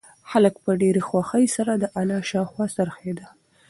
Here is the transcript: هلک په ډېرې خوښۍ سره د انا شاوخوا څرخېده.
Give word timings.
هلک 0.31 0.55
په 0.63 0.71
ډېرې 0.81 1.01
خوښۍ 1.07 1.45
سره 1.55 1.71
د 1.77 1.83
انا 1.99 2.19
شاوخوا 2.29 2.65
څرخېده. 2.75 3.25